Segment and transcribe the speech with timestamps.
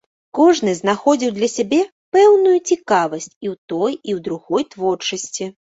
[0.37, 1.79] Кожны знаходзіў для сябе
[2.17, 5.53] пэўную цікавасць і ў той, і ў другой творчасці.